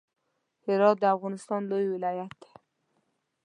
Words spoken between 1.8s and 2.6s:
ولایت دی.